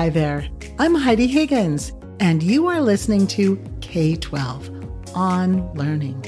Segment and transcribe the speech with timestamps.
[0.00, 0.48] Hi there.
[0.78, 6.24] I'm Heidi Higgins, and you are listening to K 12 on Learning.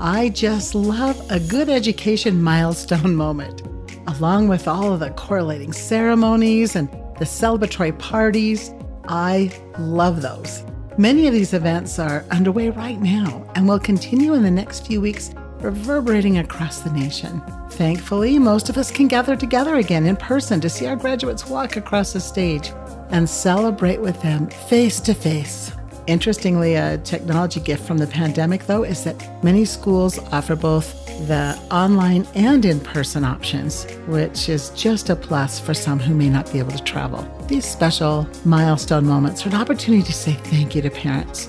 [0.00, 3.62] I just love a good education milestone moment,
[4.08, 6.88] along with all of the correlating ceremonies and
[7.20, 8.74] the celebratory parties.
[9.06, 10.64] I love those.
[10.98, 15.00] Many of these events are underway right now and will continue in the next few
[15.00, 15.32] weeks,
[15.64, 17.42] reverberating across the nation.
[17.70, 21.76] Thankfully, most of us can gather together again in person to see our graduates walk
[21.76, 22.72] across the stage
[23.10, 25.72] and celebrate with them face to face.
[26.06, 30.98] Interestingly, a technology gift from the pandemic, though, is that many schools offer both
[31.28, 36.28] the online and in person options, which is just a plus for some who may
[36.28, 37.26] not be able to travel.
[37.46, 41.48] These special milestone moments are an opportunity to say thank you to parents,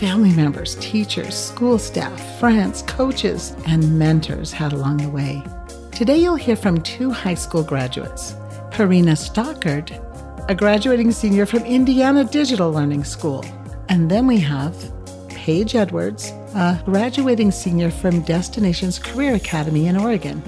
[0.00, 5.42] family members, teachers, school staff, friends, coaches, and mentors had along the way.
[5.92, 8.34] Today, you'll hear from two high school graduates
[8.72, 9.92] Karina Stockard,
[10.48, 13.44] a graduating senior from Indiana Digital Learning School.
[13.90, 14.74] And then we have
[15.28, 20.42] Paige Edwards, a graduating senior from Destinations Career Academy in Oregon,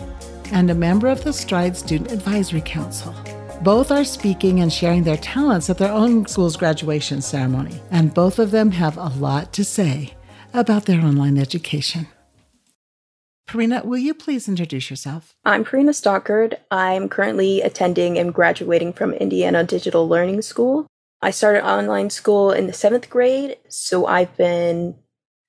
[0.50, 3.14] and a member of the Stride Student Advisory Council.
[3.62, 8.40] Both are speaking and sharing their talents at their own school's graduation ceremony, and both
[8.40, 10.14] of them have a lot to say
[10.52, 12.08] about their online education.
[13.46, 15.36] Karina, will you please introduce yourself?
[15.44, 16.58] I'm Karina Stockard.
[16.72, 20.88] I'm currently attending and graduating from Indiana Digital Learning School.
[21.20, 24.96] I started online school in the seventh grade, so I've been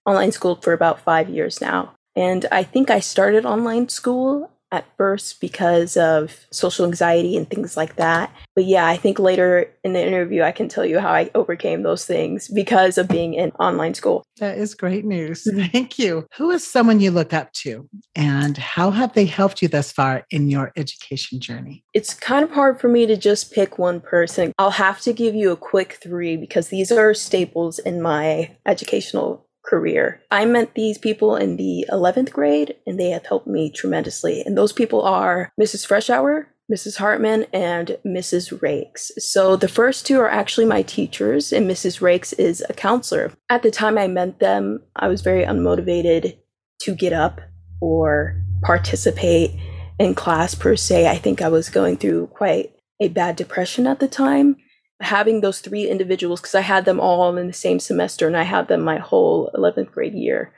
[0.06, 1.96] online school for about five years now.
[2.16, 7.78] And I think I started online school at first because of social anxiety and things
[7.78, 8.36] like that.
[8.56, 11.84] But yeah, I think later in the interview, I can tell you how I overcame
[11.84, 14.24] those things because of being in online school.
[14.40, 15.44] That is great news.
[15.44, 15.72] Mm-hmm.
[15.72, 16.26] Thank you.
[16.38, 20.26] Who is someone you look up to and how have they helped you thus far
[20.32, 21.84] in your education journey?
[21.94, 24.54] It's kind of hard for me to just pick one person.
[24.58, 29.48] I'll have to give you a quick three because these are staples in my educational
[29.66, 30.22] career.
[30.30, 34.42] I met these people in the 11th grade and they have helped me tremendously.
[34.42, 35.88] And those people are Mrs.
[35.88, 36.98] Freshour, Mrs.
[36.98, 38.62] Hartman, and Mrs.
[38.62, 39.12] Rakes.
[39.18, 42.02] So the first two are actually my teachers, and Mrs.
[42.02, 43.34] Rakes is a counselor.
[43.50, 46.38] At the time I met them, I was very unmotivated
[46.82, 47.42] to get up
[47.82, 49.52] or participate
[50.00, 51.08] in class per se.
[51.08, 54.56] I think I was going through quite a bad depression at the time
[55.04, 58.44] having those three individuals because I had them all in the same semester and I
[58.44, 60.54] had them my whole 11th grade year.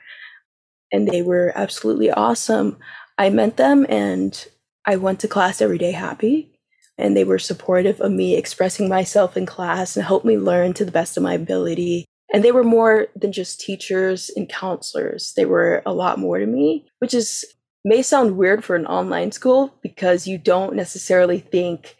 [0.92, 2.78] And they were absolutely awesome.
[3.18, 4.46] I met them and
[4.86, 6.52] I went to class every day happy.
[6.98, 10.84] And they were supportive of me expressing myself in class and helped me learn to
[10.84, 12.06] the best of my ability.
[12.32, 15.34] And they were more than just teachers and counselors.
[15.36, 17.44] They were a lot more to me, which is
[17.84, 21.95] may sound weird for an online school because you don't necessarily think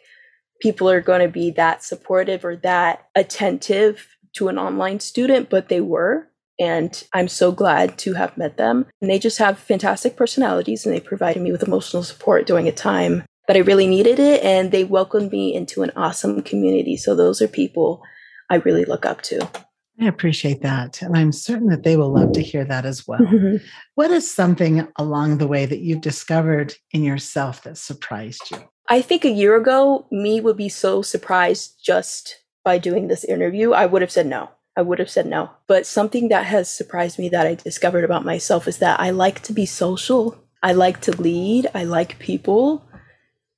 [0.59, 5.69] people are going to be that supportive or that attentive to an online student, but
[5.69, 6.27] they were.
[6.59, 8.85] And I'm so glad to have met them.
[9.01, 12.71] And they just have fantastic personalities and they provided me with emotional support during a
[12.71, 14.43] time that I really needed it.
[14.43, 16.97] And they welcomed me into an awesome community.
[16.97, 18.03] So those are people
[18.49, 19.47] I really look up to.
[19.99, 21.01] I appreciate that.
[21.01, 23.19] And I'm certain that they will love to hear that as well.
[23.19, 23.57] Mm-hmm.
[23.95, 28.59] What is something along the way that you've discovered in yourself that surprised you?
[28.89, 33.73] I think a year ago, me would be so surprised just by doing this interview.
[33.73, 34.51] I would have said no.
[34.77, 35.51] I would have said no.
[35.67, 39.41] But something that has surprised me that I discovered about myself is that I like
[39.43, 40.37] to be social.
[40.63, 41.67] I like to lead.
[41.73, 42.87] I like people,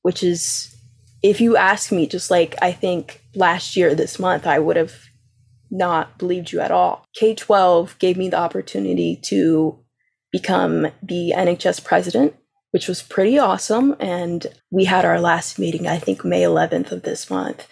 [0.02, 0.76] which is,
[1.22, 4.94] if you ask me, just like I think last year, this month, I would have
[5.70, 7.06] not believed you at all.
[7.14, 9.78] K 12 gave me the opportunity to
[10.32, 12.36] become the NHS president
[12.72, 13.96] which was pretty awesome.
[14.00, 17.68] And we had our last meeting, I think May 11th of this month.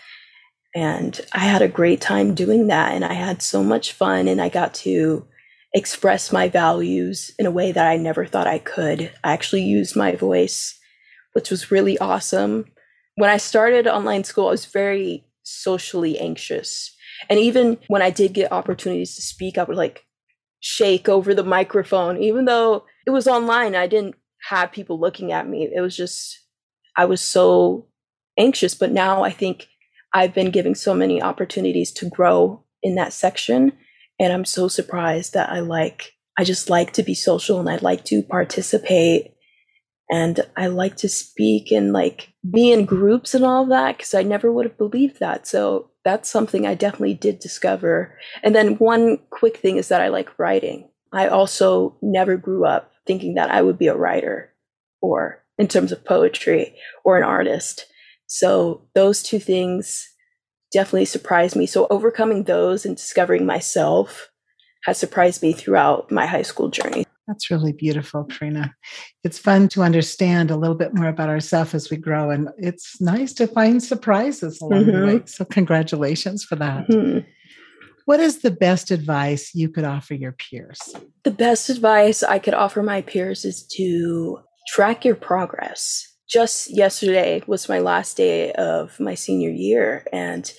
[0.75, 2.93] And I had a great time doing that.
[2.93, 4.27] And I had so much fun.
[4.27, 5.25] And I got to
[5.73, 9.11] express my values in a way that I never thought I could.
[9.23, 10.77] I actually used my voice,
[11.33, 12.65] which was really awesome.
[13.15, 16.95] When I started online school, I was very socially anxious.
[17.29, 20.05] And even when I did get opportunities to speak, I would like
[20.59, 23.75] shake over the microphone, even though it was online.
[23.75, 24.15] I didn't
[24.50, 25.69] have people looking at me.
[25.74, 26.39] It was just,
[26.95, 27.88] I was so
[28.38, 28.75] anxious.
[28.75, 29.68] But now I think
[30.13, 33.74] I've been given so many opportunities to grow in that section.
[34.19, 37.78] And I'm so surprised that I like, I just like to be social and I
[37.78, 39.34] like to participate
[40.10, 44.24] and I like to speak and like be in groups and all that because I
[44.24, 45.45] never would have believed that.
[45.45, 48.18] So that's something I definitely did discover.
[48.44, 50.89] And then one quick thing is that I like writing.
[51.12, 54.54] I also never grew up thinking that I would be a writer
[55.01, 57.86] or in terms of poetry or an artist.
[58.27, 60.07] So those two things
[60.71, 61.65] definitely surprised me.
[61.65, 64.30] So overcoming those and discovering myself
[64.83, 67.06] has surprised me throughout my high school journey.
[67.27, 68.74] That's really beautiful, Karina.
[69.25, 73.01] It's fun to understand a little bit more about ourselves as we grow, and it's
[73.01, 75.01] nice to find surprises along mm-hmm.
[75.01, 75.21] the way.
[75.25, 76.88] So, congratulations for that.
[76.88, 77.27] Mm-hmm.
[78.07, 80.95] What is the best advice you could offer your peers?
[81.24, 84.39] The best advice I could offer my peers is to
[84.69, 86.07] track your progress.
[86.25, 90.50] Just yesterday was my last day of my senior year, and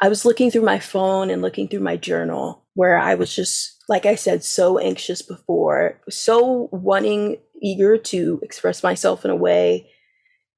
[0.00, 3.74] I was looking through my phone and looking through my journal where I was just,
[3.88, 9.90] like I said, so anxious before, so wanting, eager to express myself in a way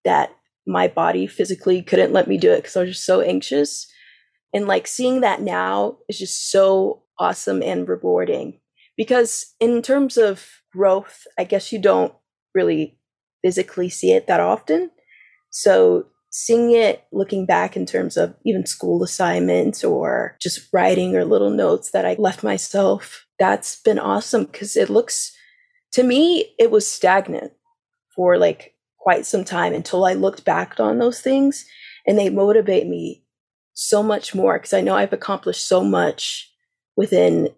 [0.05, 0.37] that
[0.67, 3.91] my body physically couldn't let me do it because I was just so anxious.
[4.55, 8.61] And like seeing that now is just so awesome and rewarding
[8.97, 12.13] because in terms of growth, I guess you don't
[12.55, 12.99] really
[13.45, 14.91] physically see it that often.
[15.51, 21.25] So seeing it looking back in terms of even school assignments or just writing or
[21.25, 25.33] little notes that I left myself, that's been awesome because it looks,
[25.93, 27.53] to me, it was stagnant
[28.15, 31.65] for like quite some time until I looked back on those things
[32.07, 33.23] and they motivate me
[33.77, 36.51] so much more because I know I've accomplished so much
[36.97, 37.51] within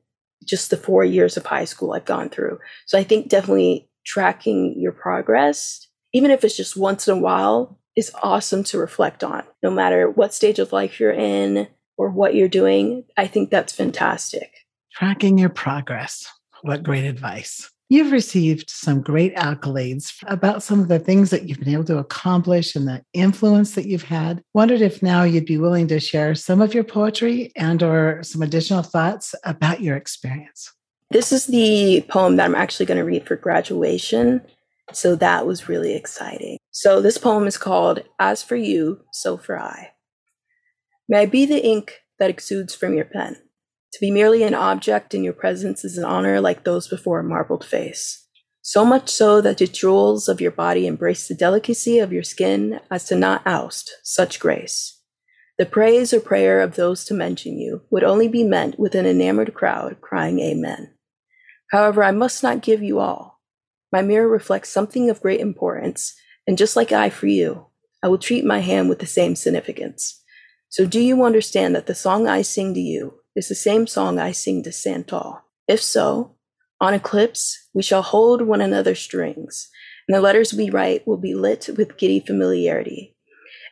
[0.44, 2.58] just the four years of high school I've gone through.
[2.86, 7.78] So I think definitely tracking your progress, even if it's just once in a while,
[7.96, 12.34] is awesome to reflect on, no matter what stage of life you're in or what
[12.34, 13.04] you're doing.
[13.16, 14.52] I think that's fantastic.
[14.92, 16.26] Tracking your progress.
[16.62, 17.70] What great advice.
[17.90, 21.96] You've received some great accolades about some of the things that you've been able to
[21.96, 24.42] accomplish and the influence that you've had.
[24.52, 28.42] Wondered if now you'd be willing to share some of your poetry and or some
[28.42, 30.70] additional thoughts about your experience.
[31.10, 34.42] This is the poem that I'm actually going to read for graduation.
[34.92, 36.58] So that was really exciting.
[36.70, 39.92] So this poem is called As for You, So for I.
[41.08, 43.38] May I be the ink that exudes from your pen.
[43.92, 47.24] To be merely an object in your presence is an honor like those before a
[47.24, 48.26] marbled face.
[48.60, 52.80] So much so that the jewels of your body embrace the delicacy of your skin
[52.90, 55.00] as to not oust such grace.
[55.56, 59.06] The praise or prayer of those to mention you would only be meant with an
[59.06, 60.94] enamored crowd crying Amen.
[61.70, 63.40] However, I must not give you all.
[63.90, 66.14] My mirror reflects something of great importance,
[66.46, 67.66] and just like I for you,
[68.02, 70.22] I will treat my hand with the same significance.
[70.68, 74.18] So, do you understand that the song I sing to you is the same song
[74.18, 75.42] I sing to Santal?
[75.68, 76.34] If so,
[76.80, 79.68] on eclipse, we shall hold one another's strings,
[80.08, 83.14] and the letters we write will be lit with giddy familiarity.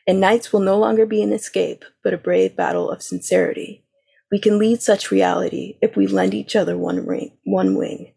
[0.07, 3.85] And nights will no longer be an escape, but a brave battle of sincerity.
[4.31, 8.15] We can lead such reality if we lend each other one ring, one wing.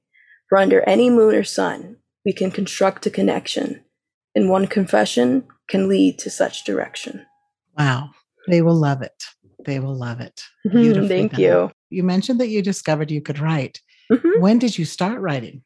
[0.49, 3.83] For under any moon or sun, we can construct a connection,
[4.35, 7.25] and one confession can lead to such direction.
[7.75, 8.11] Wow.
[8.47, 9.23] They will love it.
[9.65, 10.41] They will love it.
[10.71, 11.39] Thank done.
[11.41, 11.71] you.
[11.89, 13.81] You mentioned that you discovered you could write.
[14.11, 14.41] Mm-hmm.
[14.41, 15.63] When did you start writing?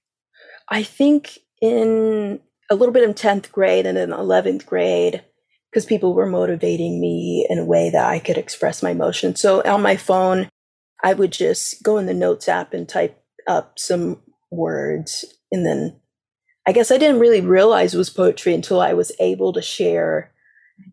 [0.69, 5.23] I think in a little bit in 10th grade and in 11th grade
[5.71, 9.41] because people were motivating me in a way that I could express my emotions.
[9.41, 10.49] So on my phone,
[11.03, 15.25] I would just go in the notes app and type up some words.
[15.51, 15.99] And then
[16.67, 20.31] I guess I didn't really realize it was poetry until I was able to share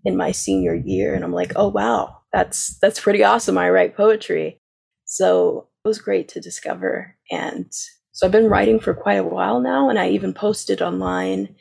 [0.05, 1.15] in my senior year.
[1.15, 3.59] And I'm like, oh wow, that's that's pretty awesome.
[3.59, 4.59] I write poetry.
[5.05, 7.17] So it was great to discover.
[7.31, 7.73] And
[8.13, 11.55] so I've been writing for quite a while now, and I even posted online.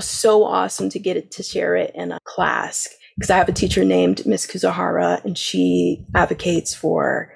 [0.00, 3.52] So awesome to get it to share it in a class because I have a
[3.52, 7.32] teacher named Miss Kuzuhara, and she advocates for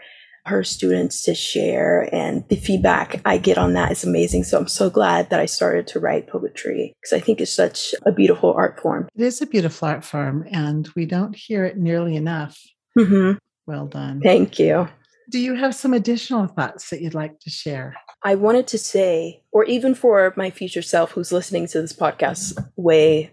[0.46, 4.44] her students to share and the feedback I get on that is amazing.
[4.44, 7.94] So I'm so glad that I started to write poetry because I think it's such
[8.06, 9.08] a beautiful art form.
[9.14, 12.58] It is a beautiful art form and we don't hear it nearly enough.
[12.98, 13.38] Mm-hmm.
[13.66, 14.20] Well done.
[14.20, 14.88] Thank you.
[15.30, 17.94] Do you have some additional thoughts that you'd like to share?
[18.24, 22.58] I wanted to say, or even for my future self who's listening to this podcast
[22.76, 23.32] way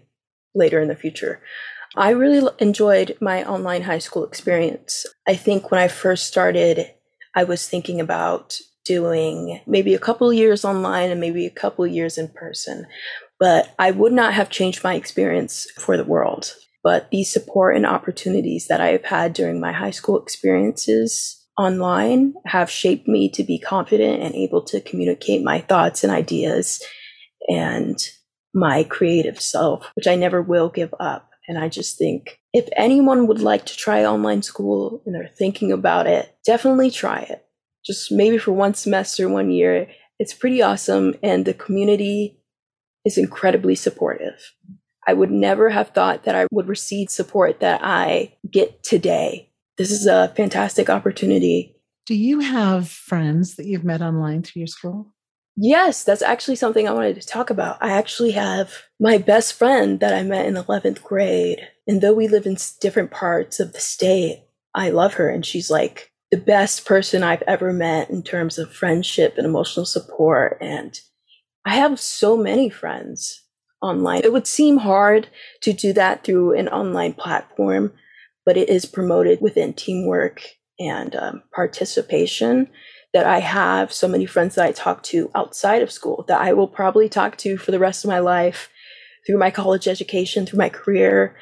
[0.54, 1.42] later in the future,
[1.96, 5.06] I really enjoyed my online high school experience.
[5.26, 6.86] I think when I first started,
[7.34, 12.16] I was thinking about doing maybe a couple years online and maybe a couple years
[12.16, 12.86] in person.
[13.38, 16.54] But I would not have changed my experience for the world.
[16.88, 22.32] But the support and opportunities that I have had during my high school experiences online
[22.46, 26.82] have shaped me to be confident and able to communicate my thoughts and ideas
[27.46, 27.98] and
[28.54, 31.28] my creative self, which I never will give up.
[31.46, 35.70] And I just think if anyone would like to try online school and they're thinking
[35.70, 37.44] about it, definitely try it.
[37.84, 39.88] Just maybe for one semester, one year.
[40.18, 42.40] It's pretty awesome, and the community
[43.04, 44.54] is incredibly supportive.
[45.08, 49.48] I would never have thought that I would receive support that I get today.
[49.78, 51.74] This is a fantastic opportunity.
[52.04, 55.14] Do you have friends that you've met online through your school?
[55.56, 57.78] Yes, that's actually something I wanted to talk about.
[57.80, 61.66] I actually have my best friend that I met in 11th grade.
[61.86, 65.30] And though we live in different parts of the state, I love her.
[65.30, 69.86] And she's like the best person I've ever met in terms of friendship and emotional
[69.86, 70.58] support.
[70.60, 71.00] And
[71.64, 73.42] I have so many friends
[73.80, 74.22] online.
[74.24, 75.28] It would seem hard
[75.62, 77.92] to do that through an online platform,
[78.44, 80.42] but it is promoted within teamwork
[80.78, 82.68] and um, participation
[83.14, 86.52] that I have so many friends that I talk to outside of school that I
[86.52, 88.68] will probably talk to for the rest of my life
[89.26, 91.36] through my college education, through my career,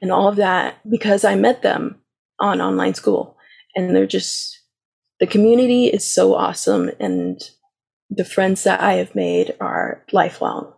[0.00, 2.00] and all of that because I met them
[2.38, 3.36] on online school.
[3.74, 4.60] And they're just,
[5.20, 6.90] the community is so awesome.
[7.00, 7.40] And
[8.10, 10.75] the friends that I have made are lifelong.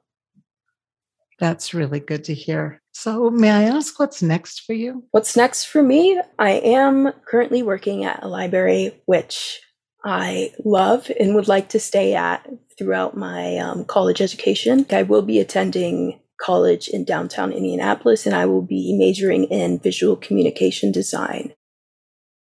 [1.38, 2.82] That's really good to hear.
[2.92, 5.04] So, may I ask what's next for you?
[5.12, 6.20] What's next for me?
[6.38, 9.60] I am currently working at a library, which
[10.04, 14.86] I love and would like to stay at throughout my um, college education.
[14.90, 20.16] I will be attending college in downtown Indianapolis and I will be majoring in visual
[20.16, 21.52] communication design.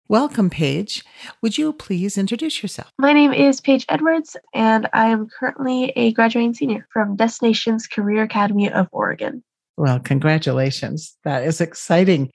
[0.09, 1.05] Welcome, Paige.
[1.43, 2.91] Would you please introduce yourself?
[2.99, 8.23] My name is Paige Edwards, and I am currently a graduating senior from Destinations Career
[8.25, 9.43] Academy of Oregon.
[9.77, 11.17] Well, congratulations.
[11.25, 12.31] That is exciting.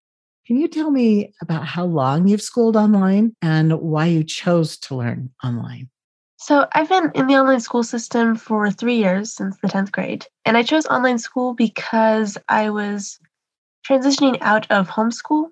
[0.48, 4.96] Can you tell me about how long you've schooled online and why you chose to
[4.96, 5.90] learn online?
[6.38, 10.26] So, I've been in the online school system for three years since the 10th grade.
[10.46, 13.20] And I chose online school because I was
[13.88, 15.50] transitioning out of homeschool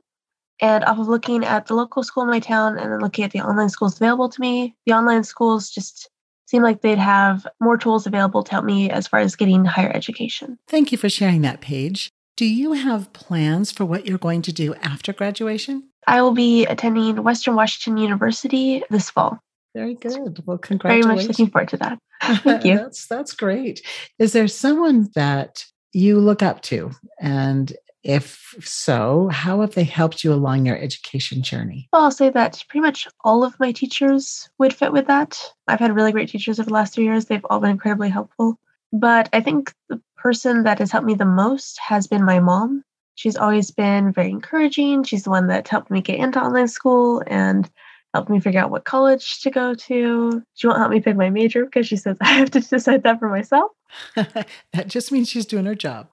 [0.61, 3.31] and off of looking at the local school in my town and then looking at
[3.31, 4.75] the online schools available to me.
[4.85, 6.09] The online schools just
[6.45, 9.91] seemed like they'd have more tools available to help me as far as getting higher
[9.93, 10.57] education.
[10.67, 12.09] Thank you for sharing that, Paige.
[12.37, 15.89] Do you have plans for what you're going to do after graduation?
[16.07, 19.39] I will be attending Western Washington University this fall.
[19.73, 20.41] Very good.
[20.45, 21.05] Well, congratulations.
[21.05, 21.99] Very much looking forward to that.
[22.43, 22.77] Thank you.
[22.77, 23.81] that's that's great.
[24.19, 27.73] Is there someone that you look up to and
[28.05, 31.89] if so, how have they helped you along your education journey?
[31.91, 35.41] Well, I'll say that pretty much all of my teachers would fit with that.
[35.67, 37.25] I've had really great teachers over the last three years.
[37.25, 38.59] They've all been incredibly helpful.
[38.93, 42.83] But I think the person that has helped me the most has been my mom.
[43.15, 45.03] She's always been very encouraging.
[45.03, 47.67] She's the one that helped me get into online school and
[48.15, 50.41] helped me figure out what college to go to.
[50.53, 53.19] She won't help me pick my major because she says I have to decide that
[53.19, 53.71] for myself.
[54.15, 56.07] that just means she's doing her job.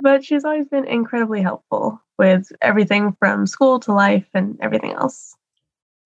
[0.00, 5.36] But she's always been incredibly helpful with everything from school to life and everything else.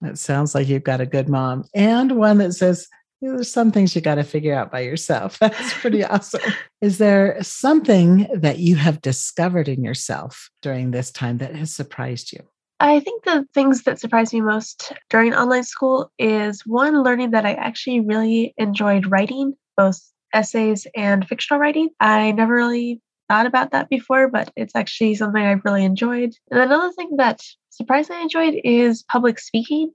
[0.02, 2.86] It sounds like you've got a good mom and one that says,
[3.22, 5.38] there's some things you got to figure out by yourself.
[5.40, 6.40] That's pretty awesome.
[6.80, 12.32] Is there something that you have discovered in yourself during this time that has surprised
[12.32, 12.40] you?
[12.80, 17.44] I think the things that surprised me most during online school is one, learning that
[17.44, 20.00] I actually really enjoyed writing, both
[20.32, 21.90] essays and fictional writing.
[22.00, 26.34] I never really thought about that before, but it's actually something I've really enjoyed.
[26.50, 29.92] And another thing that surprisingly enjoyed is public speaking.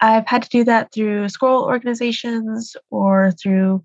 [0.00, 3.84] I've had to do that through school organizations or through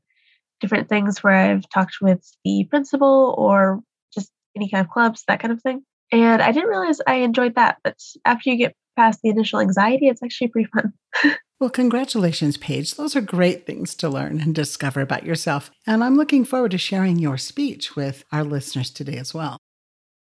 [0.61, 3.81] different things where I've talked with the principal or
[4.13, 5.83] just any kind of clubs, that kind of thing.
[6.11, 7.77] And I didn't realize I enjoyed that.
[7.83, 10.93] But after you get past the initial anxiety, it's actually pretty fun.
[11.59, 12.95] well, congratulations, Paige.
[12.95, 15.71] Those are great things to learn and discover about yourself.
[15.87, 19.57] And I'm looking forward to sharing your speech with our listeners today as well.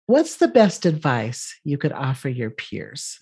[0.08, 3.20] What's the best advice you could offer your peers?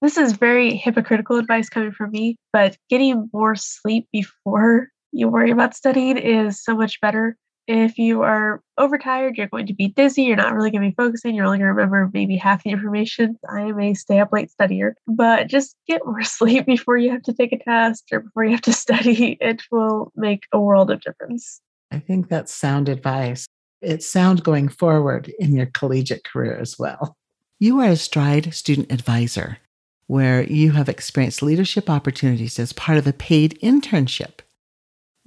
[0.00, 5.50] This is very hypocritical advice coming from me, but getting more sleep before you worry
[5.50, 7.36] about studying is so much better
[7.68, 10.94] if you are overtired, you're going to be dizzy, you're not really going to be
[10.94, 13.38] focusing, you're only going to remember maybe half the information.
[13.48, 17.22] I am a stay up late studier, but just get more sleep before you have
[17.24, 19.36] to take a test or before you have to study.
[19.40, 21.60] It will make a world of difference.
[21.92, 23.46] I think that's sound advice.
[23.82, 27.16] It's sound going forward in your collegiate career as well.
[27.60, 29.58] You are a Stride student advisor,
[30.06, 34.40] where you have experienced leadership opportunities as part of a paid internship.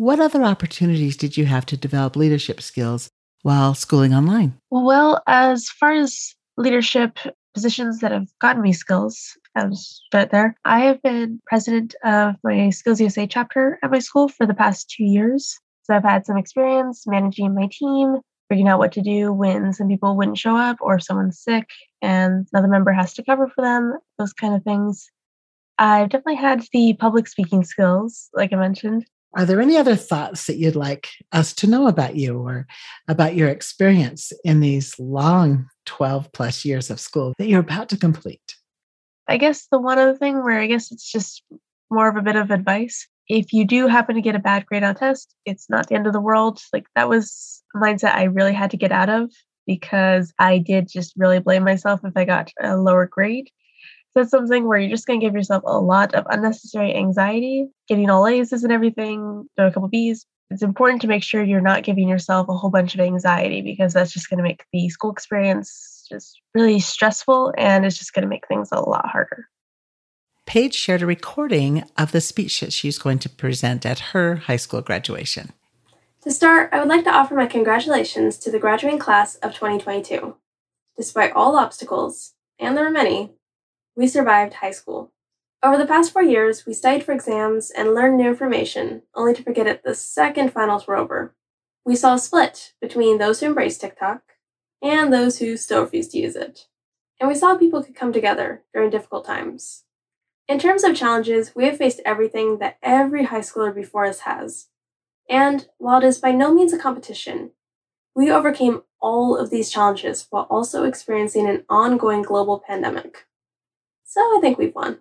[0.02, 3.12] What other opportunities did you have to develop leadership skills
[3.44, 4.58] while schooling online?
[4.72, 7.20] Well, as far as leadership
[7.54, 10.56] positions that have gotten me skills, I'll start there.
[10.66, 14.90] I have been president of my Skills USA chapter at my school for the past
[14.90, 15.60] two years.
[15.84, 19.88] So I've had some experience managing my team, figuring out what to do when some
[19.88, 21.70] people wouldn't show up or someone's sick
[22.02, 25.12] and another member has to cover for them, those kind of things.
[25.78, 29.06] I've definitely had the public speaking skills, like I mentioned.
[29.34, 32.68] Are there any other thoughts that you'd like us to know about you or
[33.08, 37.98] about your experience in these long 12 plus years of school that you're about to
[37.98, 38.56] complete?
[39.28, 41.44] I guess the one other thing where I guess it's just
[41.90, 43.08] more of a bit of advice.
[43.30, 46.08] If you do happen to get a bad grade on test, it's not the end
[46.08, 46.60] of the world.
[46.74, 49.32] Like that was a mindset I really had to get out of
[49.66, 53.50] because I did just really blame myself if I got a lower grade.
[54.14, 57.68] So it's something where you're just going to give yourself a lot of unnecessary anxiety,
[57.88, 60.26] getting all A's and everything, throw a couple B's.
[60.50, 63.94] It's important to make sure you're not giving yourself a whole bunch of anxiety because
[63.94, 68.24] that's just going to make the school experience just really stressful and it's just going
[68.24, 69.48] to make things a lot harder.
[70.46, 74.58] Paige shared a recording of the speech that she's going to present at her high
[74.58, 75.54] school graduation.
[76.24, 80.36] To start, I would like to offer my congratulations to the graduating class of 2022.
[80.98, 83.32] Despite all obstacles, and there are many,
[83.96, 85.12] we survived high school.
[85.64, 89.44] Over the past four years, we studied for exams and learned new information, only to
[89.44, 91.36] forget it the second finals were over.
[91.86, 94.22] We saw a split between those who embraced TikTok
[94.82, 96.68] and those who still refused to use it.
[97.20, 99.84] And we saw people could come together during difficult times.
[100.48, 104.68] In terms of challenges, we have faced everything that every high schooler before us has.
[105.30, 107.52] And while it is by no means a competition,
[108.16, 113.28] we overcame all of these challenges while also experiencing an ongoing global pandemic.
[114.12, 115.00] So I think we've won.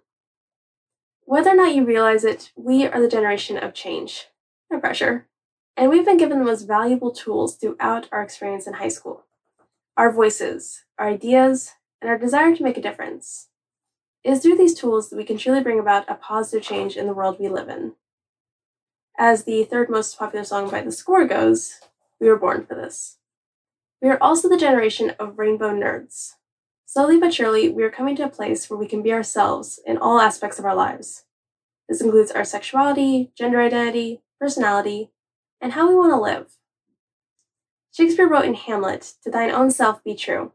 [1.25, 4.29] Whether or not you realize it, we are the generation of change.
[4.71, 5.27] No pressure.
[5.77, 9.25] And we've been given the most valuable tools throughout our experience in high school
[9.97, 13.49] our voices, our ideas, and our desire to make a difference.
[14.23, 17.09] It is through these tools that we can truly bring about a positive change in
[17.09, 17.95] the world we live in.
[19.19, 21.81] As the third most popular song by The Score goes,
[22.21, 23.17] we were born for this.
[24.01, 26.35] We are also the generation of rainbow nerds.
[26.93, 29.97] Slowly but surely, we are coming to a place where we can be ourselves in
[29.97, 31.23] all aspects of our lives.
[31.89, 35.13] This includes our sexuality, gender identity, personality,
[35.61, 36.57] and how we want to live.
[37.93, 40.51] Shakespeare wrote in Hamlet, To thine own self be true.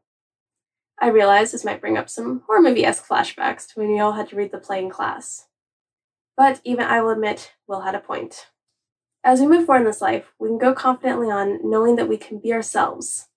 [1.00, 4.12] I realize this might bring up some horror movie esque flashbacks to when we all
[4.12, 5.48] had to read the play in class.
[6.36, 8.48] But even I will admit, Will had a point.
[9.24, 12.18] As we move forward in this life, we can go confidently on knowing that we
[12.18, 13.30] can be ourselves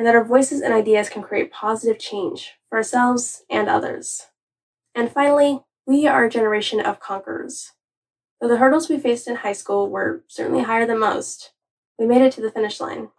[0.00, 4.28] and that our voices and ideas can create positive change for ourselves and others.
[4.94, 7.72] And finally, we are a generation of conquerors.
[8.40, 11.52] Though the hurdles we faced in high school were certainly higher than most,
[11.98, 13.10] we made it to the finish line.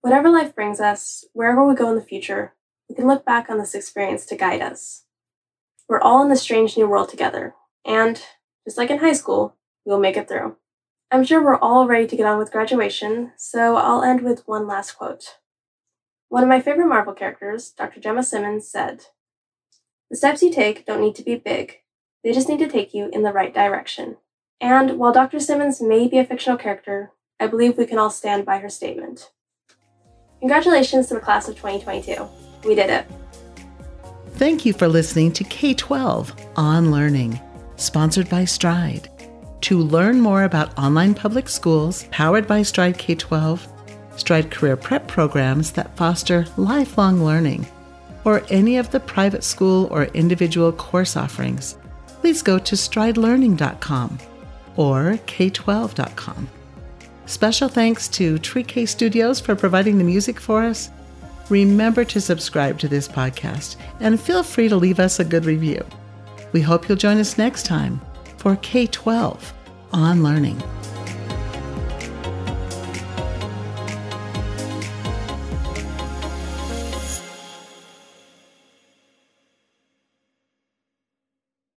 [0.00, 2.54] Whatever life brings us, wherever we go in the future,
[2.88, 5.04] we can look back on this experience to guide us.
[5.90, 8.18] We're all in this strange new world together, and
[8.64, 10.56] just like in high school, we will make it through.
[11.10, 14.66] I'm sure we're all ready to get on with graduation, so I'll end with one
[14.66, 15.36] last quote.
[16.30, 18.00] One of my favorite Marvel characters, Dr.
[18.00, 19.06] Jemma Simmons, said,
[20.10, 21.80] The steps you take don't need to be big,
[22.22, 24.16] they just need to take you in the right direction.
[24.60, 25.40] And while Dr.
[25.40, 29.32] Simmons may be a fictional character, I believe we can all stand by her statement.
[30.38, 32.24] Congratulations to the class of 2022.
[32.64, 33.06] We did it.
[34.34, 37.40] Thank you for listening to K 12 On Learning,
[37.74, 39.10] sponsored by Stride.
[39.62, 43.79] To learn more about online public schools powered by Stride K 12,
[44.16, 47.66] Stride Career Prep programs that foster lifelong learning,
[48.24, 51.76] or any of the private school or individual course offerings,
[52.20, 54.18] please go to stridelearning.com
[54.76, 56.48] or k12.com.
[57.26, 60.90] Special thanks to Tree K Studios for providing the music for us.
[61.48, 65.84] Remember to subscribe to this podcast and feel free to leave us a good review.
[66.52, 68.00] We hope you'll join us next time
[68.36, 69.52] for K 12
[69.92, 70.60] on Learning.